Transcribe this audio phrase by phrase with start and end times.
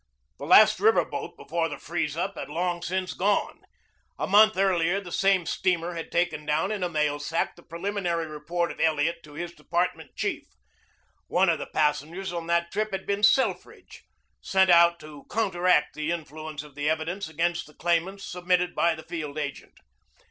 [0.39, 3.61] The last river boat before the freeze up had long since gone.
[4.17, 8.25] A month earlier the same steamer had taken down in a mail sack the preliminary
[8.25, 10.47] report of Elliot to his department chief.
[11.27, 14.03] One of the passengers on that trip had been Selfridge,
[14.41, 19.03] sent out to counteract the influence of the evidence against the claimants submitted by the
[19.03, 19.81] field agent.